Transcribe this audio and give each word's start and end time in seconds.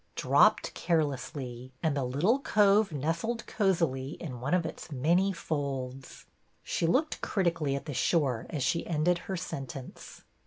dropped 0.15 0.73
carelessly, 0.73 1.71
and 1.83 1.95
the 1.95 2.03
little 2.03 2.39
cove 2.39 2.91
nestled 2.91 3.45
cosily 3.45 4.13
in 4.13 4.39
one 4.41 4.55
of 4.55 4.65
its 4.65 4.91
many 4.91 5.31
folds." 5.31 6.25
She 6.63 6.87
looked 6.87 7.21
critically 7.21 7.75
at 7.75 7.85
the 7.85 7.93
shore 7.93 8.47
as 8.49 8.63
she 8.63 8.87
ended 8.87 9.19
her 9.19 9.37
sentence. 9.37 10.23